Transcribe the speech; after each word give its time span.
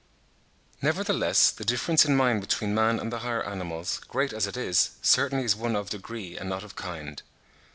Nevertheless 0.81 1.51
the 1.51 1.63
difference 1.63 2.05
in 2.05 2.15
mind 2.15 2.41
between 2.41 2.73
man 2.73 2.99
and 2.99 3.13
the 3.13 3.19
higher 3.19 3.43
animals, 3.43 3.99
great 4.07 4.33
as 4.33 4.47
it 4.47 4.57
is, 4.57 4.97
certainly 5.03 5.43
is 5.45 5.55
one 5.55 5.75
of 5.75 5.91
degree 5.91 6.35
and 6.35 6.49
not 6.49 6.63
of 6.63 6.75
kind. 6.75 7.21